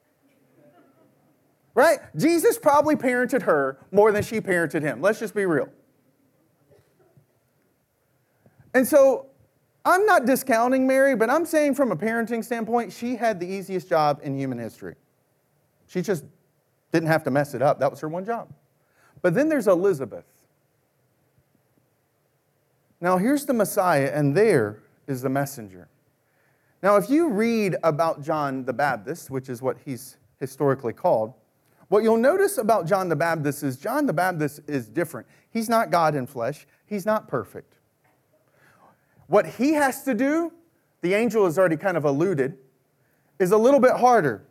[1.75, 1.99] right?
[2.16, 5.01] Jesus probably parented her more than she parented him.
[5.01, 5.68] Let's just be real.
[8.72, 9.27] And so
[9.85, 13.89] I'm not discounting Mary, but I'm saying from a parenting standpoint, she had the easiest
[13.89, 14.95] job in human history.
[15.87, 16.25] She just
[16.91, 17.81] didn't have to mess it up.
[17.81, 18.53] That was her one job.
[19.20, 20.25] But then there's Elizabeth.
[23.01, 25.89] Now, here's the Messiah, and there is the messenger.
[26.83, 31.35] Now, if you read about John the Baptist, which is what he's historically called,
[31.89, 35.26] what you'll notice about John the Baptist is John the Baptist is different.
[35.51, 37.74] He's not God in flesh, he's not perfect.
[39.26, 40.53] What he has to do,
[41.01, 42.59] the angel has already kind of alluded,
[43.39, 44.45] is a little bit harder.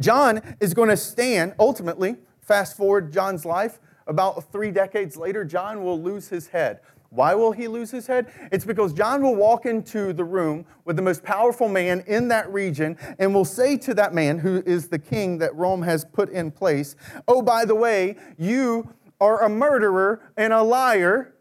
[0.00, 5.82] John is going to stand, ultimately, fast forward John's life, about three decades later, John
[5.82, 6.80] will lose his head.
[7.14, 8.26] Why will he lose his head?
[8.50, 12.52] It's because John will walk into the room with the most powerful man in that
[12.52, 16.28] region and will say to that man, who is the king that Rome has put
[16.30, 16.96] in place,
[17.28, 21.34] Oh, by the way, you are a murderer and a liar,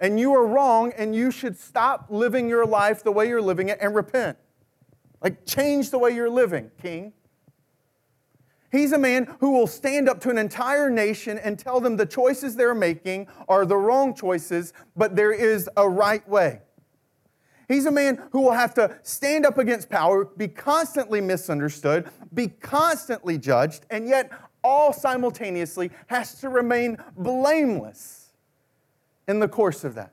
[0.00, 3.68] and you are wrong, and you should stop living your life the way you're living
[3.68, 4.38] it and repent.
[5.20, 7.12] Like, change the way you're living, king.
[8.72, 12.06] He's a man who will stand up to an entire nation and tell them the
[12.06, 16.60] choices they're making are the wrong choices, but there is a right way.
[17.68, 22.48] He's a man who will have to stand up against power, be constantly misunderstood, be
[22.48, 24.30] constantly judged, and yet
[24.62, 28.32] all simultaneously has to remain blameless
[29.26, 30.12] in the course of that.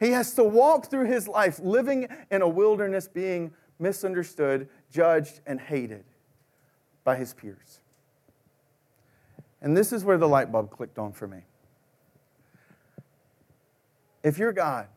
[0.00, 5.60] He has to walk through his life living in a wilderness, being misunderstood, judged, and
[5.60, 6.04] hated
[7.04, 7.80] by his peers.
[9.60, 11.42] And this is where the light bulb clicked on for me.
[14.22, 14.88] If you're God,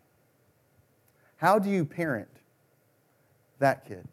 [1.37, 2.29] how do you parent
[3.59, 4.07] that kid?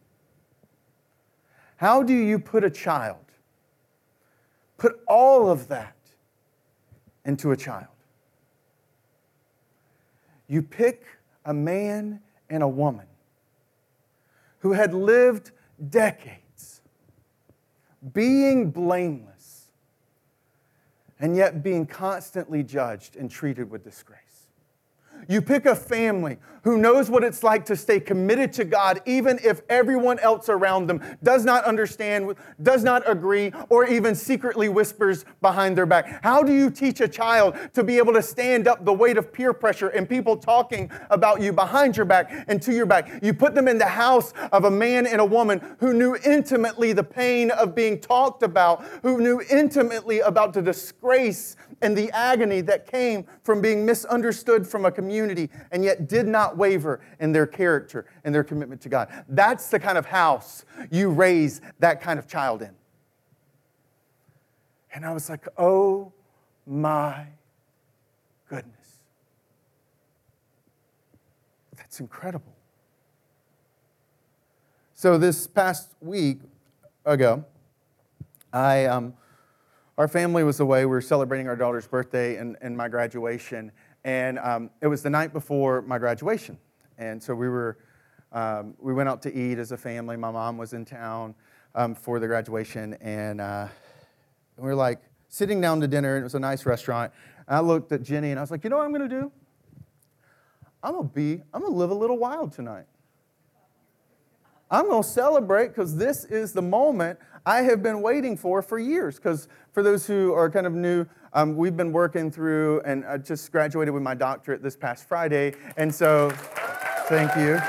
[1.76, 3.24] How do you put a child,
[4.76, 5.96] put all of that
[7.24, 7.88] into a child?
[10.46, 11.04] You pick
[11.44, 12.20] a man
[12.50, 13.06] and a woman
[14.60, 15.50] who had lived
[15.90, 16.43] decades
[18.12, 19.68] being blameless
[21.20, 24.20] and yet being constantly judged and treated with disgrace.
[25.28, 29.38] You pick a family who knows what it's like to stay committed to God, even
[29.44, 35.26] if everyone else around them does not understand, does not agree, or even secretly whispers
[35.42, 36.22] behind their back.
[36.22, 39.32] How do you teach a child to be able to stand up the weight of
[39.32, 43.10] peer pressure and people talking about you behind your back and to your back?
[43.22, 46.94] You put them in the house of a man and a woman who knew intimately
[46.94, 52.60] the pain of being talked about, who knew intimately about the disgrace and the agony
[52.62, 57.46] that came from being misunderstood from a community and yet did not waver in their
[57.46, 59.08] character and their commitment to God.
[59.28, 62.70] That's the kind of house you raise that kind of child in.
[64.94, 66.12] And I was like, oh
[66.66, 67.26] my
[68.48, 68.74] goodness.
[71.76, 72.54] That's incredible.
[74.94, 76.38] So, this past week
[77.04, 77.44] ago,
[78.52, 79.14] I, um,
[79.96, 80.80] our family was away.
[80.80, 83.72] We were celebrating our daughter's birthday and, and my graduation.
[84.04, 86.58] And um, it was the night before my graduation.
[86.98, 87.78] And so we were,
[88.32, 90.16] um, we went out to eat as a family.
[90.16, 91.34] My mom was in town
[91.74, 92.94] um, for the graduation.
[92.94, 93.68] And, uh,
[94.56, 97.12] we were like sitting down to dinner, and it was a nice restaurant.
[97.48, 99.20] And I looked at Jenny and I was like, you know what I'm going to
[99.20, 99.32] do?
[100.82, 102.86] I'm going to be, I'm going to live a little wild tonight.
[104.74, 108.76] I'm going to celebrate because this is the moment I have been waiting for for
[108.76, 109.16] years.
[109.16, 113.18] Because for those who are kind of new, um, we've been working through, and I
[113.18, 115.54] just graduated with my doctorate this past Friday.
[115.76, 116.30] And so,
[117.08, 117.60] thank you.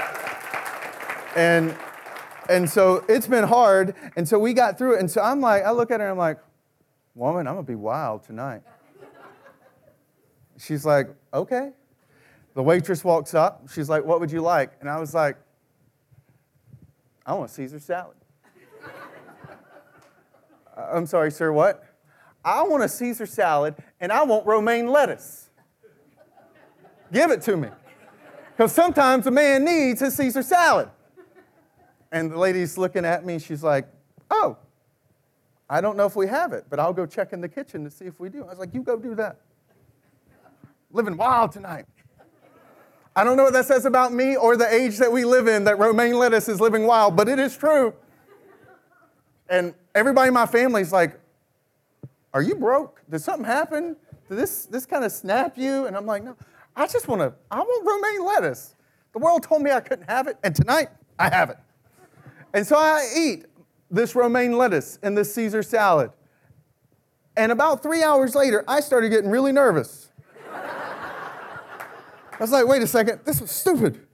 [1.35, 1.77] And
[2.49, 3.93] and so it's been hard.
[4.15, 4.99] And so we got through it.
[4.99, 6.39] And so I'm like, I look at her and I'm like,
[7.13, 8.63] woman, I'm gonna be wild tonight.
[10.57, 11.71] She's like, okay.
[12.55, 13.69] The waitress walks up.
[13.71, 14.71] She's like, what would you like?
[14.79, 15.37] And I was like,
[17.25, 18.15] I want a Caesar salad.
[20.75, 21.83] Uh, I'm sorry, sir, what?
[22.43, 25.49] I want a Caesar salad and I want romaine lettuce.
[27.11, 27.69] Give it to me.
[28.55, 30.89] Because sometimes a man needs his Caesar salad.
[32.11, 33.87] And the lady's looking at me, she's like,
[34.29, 34.57] Oh,
[35.69, 37.89] I don't know if we have it, but I'll go check in the kitchen to
[37.89, 38.43] see if we do.
[38.43, 39.37] I was like, You go do that.
[40.91, 41.85] Living wild tonight.
[43.15, 45.63] I don't know what that says about me or the age that we live in
[45.63, 47.93] that romaine lettuce is living wild, but it is true.
[49.47, 51.19] And everybody in my family is like,
[52.33, 53.01] Are you broke?
[53.09, 53.95] Did something happen?
[54.27, 55.85] Did this, this kind of snap you?
[55.85, 56.35] And I'm like, No,
[56.75, 58.75] I just want to, I want romaine lettuce.
[59.13, 61.57] The world told me I couldn't have it, and tonight I have it.
[62.53, 63.45] And so I eat
[63.89, 66.11] this romaine lettuce and this Caesar salad.
[67.37, 70.04] And about three hours later, I started getting really nervous.
[72.35, 74.05] I was like, wait a second, this was stupid.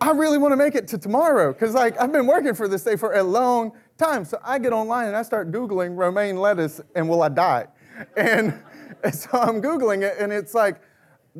[0.00, 2.82] I really want to make it to tomorrow because like I've been working for this
[2.82, 4.24] day for a long time.
[4.24, 7.68] So I get online and I start Googling romaine lettuce and will I die?
[8.14, 8.62] And,
[9.02, 10.82] and so I'm Googling it and it's like,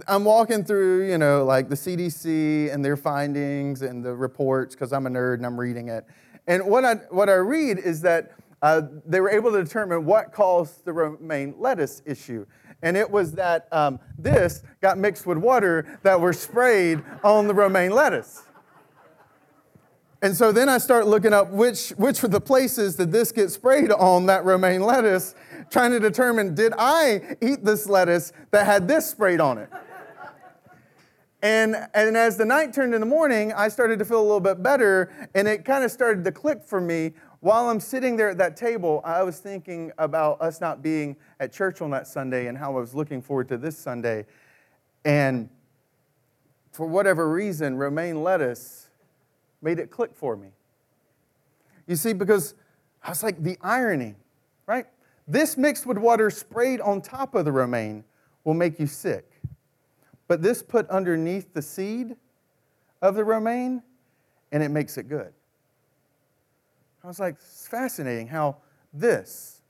[0.09, 4.93] I'm walking through, you know, like the CDC and their findings and the reports because
[4.93, 6.07] I'm a nerd and I'm reading it.
[6.47, 8.33] And what I, what I read is that
[8.63, 12.47] uh, they were able to determine what caused the romaine lettuce issue.
[12.87, 17.53] And it was that um, this got mixed with water that were sprayed on the
[17.53, 18.45] romaine lettuce.
[20.23, 23.55] And so then I start looking up which, which were the places that this gets
[23.55, 25.35] sprayed on that romaine lettuce,
[25.69, 29.69] trying to determine did I eat this lettuce that had this sprayed on it?
[31.43, 34.39] And, and as the night turned in the morning, I started to feel a little
[34.39, 37.15] bit better, and it kind of started to click for me.
[37.47, 41.53] While I'm sitting there at that table, I was thinking about us not being at
[41.53, 44.27] church on that Sunday and how I was looking forward to this Sunday.
[45.05, 45.49] And
[46.73, 48.89] for whatever reason, romaine lettuce
[49.63, 50.49] made it click for me.
[51.87, 52.55] You see, because
[53.01, 54.17] I was like, the irony,
[54.67, 54.87] right?
[55.29, 58.03] This mixed with water sprayed on top of the romaine
[58.43, 59.41] will make you sick.
[60.27, 62.17] But this put underneath the seed
[63.01, 63.85] of the romaine,
[64.51, 65.33] and it makes it good.
[67.07, 68.57] I was like, it's fascinating how
[68.93, 69.63] this,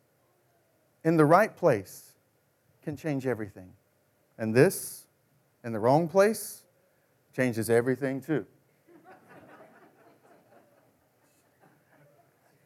[1.05, 2.15] in the right place,
[2.83, 3.71] can change everything.
[4.39, 5.07] And this,
[5.63, 6.63] in the wrong place,
[7.35, 8.47] changes everything too.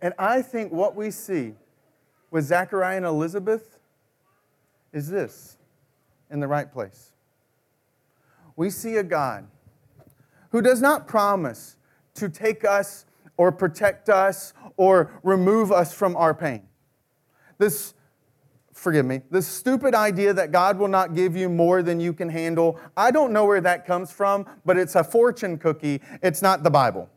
[0.01, 1.55] and I think what we see
[2.31, 3.81] with Zachariah and Elizabeth
[4.93, 5.57] is this
[6.31, 7.11] in the right place
[8.55, 9.49] we see a God
[10.51, 11.77] who does not promise
[12.15, 13.07] to take us
[13.41, 16.61] or protect us or remove us from our pain.
[17.57, 17.95] This
[18.75, 22.29] forgive me, this stupid idea that God will not give you more than you can
[22.29, 26.03] handle, I don't know where that comes from, but it's a fortune cookie.
[26.23, 27.09] It's not the Bible.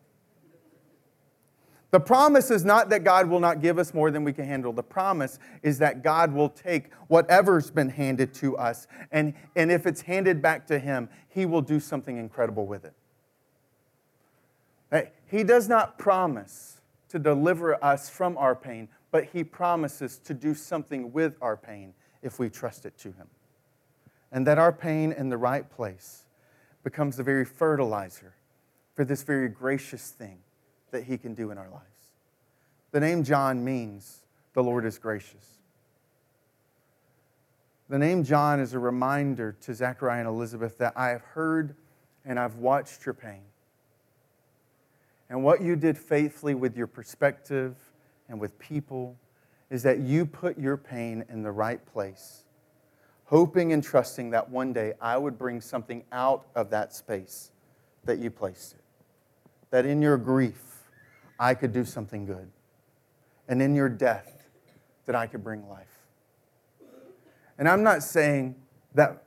[1.91, 4.71] The promise is not that God will not give us more than we can handle.
[4.71, 9.85] The promise is that God will take whatever's been handed to us, and, and if
[9.85, 12.93] it's handed back to Him, He will do something incredible with it.
[14.93, 16.79] Uh, he does not promise
[17.09, 21.93] to deliver us from our pain, but He promises to do something with our pain
[22.23, 23.27] if we trust it to Him.
[24.31, 26.25] And that our pain in the right place
[26.83, 28.33] becomes the very fertilizer
[28.95, 30.39] for this very gracious thing
[30.89, 31.85] that He can do in our lives.
[32.91, 35.59] The name John means the Lord is gracious.
[37.89, 41.75] The name John is a reminder to Zechariah and Elizabeth that I have heard
[42.25, 43.41] and I've watched your pain.
[45.33, 47.75] And what you did faithfully with your perspective
[48.29, 49.17] and with people
[49.71, 52.43] is that you put your pain in the right place,
[53.25, 57.49] hoping and trusting that one day I would bring something out of that space
[58.05, 58.83] that you placed it.
[59.71, 60.83] That in your grief,
[61.39, 62.51] I could do something good.
[63.47, 64.43] And in your death,
[65.07, 65.97] that I could bring life.
[67.57, 68.53] And I'm not saying
[68.93, 69.23] that,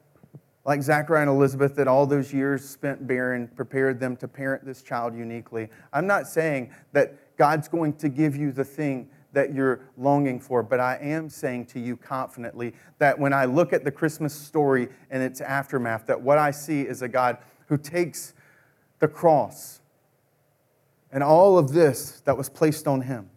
[0.67, 4.83] like Zachariah and Elizabeth, that all those years spent barren prepared them to parent this
[4.83, 5.69] child uniquely.
[5.93, 10.65] I'm not saying that God's going to give you the thing that you're longing for,
[10.65, 14.89] but I am saying to you confidently that when I look at the Christmas story
[15.09, 17.39] and its aftermath, that what I see is a God
[17.69, 18.35] who takes
[18.99, 19.81] the cross
[21.13, 23.31] and all of this that was placed on him.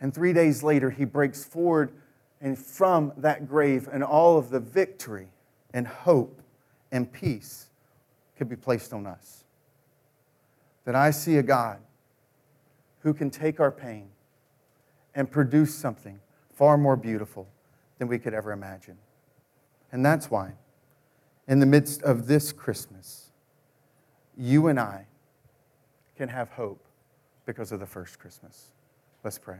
[0.00, 1.92] And three days later, he breaks forward
[2.42, 5.28] and from that grave, and all of the victory
[5.72, 6.42] and hope
[6.90, 7.70] and peace
[8.36, 9.44] could be placed on us.
[10.84, 11.78] That I see a God
[13.00, 14.08] who can take our pain
[15.14, 16.18] and produce something
[16.52, 17.48] far more beautiful
[17.98, 18.98] than we could ever imagine.
[19.92, 20.54] And that's why,
[21.46, 23.30] in the midst of this Christmas,
[24.36, 25.06] you and I
[26.16, 26.84] can have hope
[27.46, 28.72] because of the first Christmas.
[29.22, 29.58] Let's pray.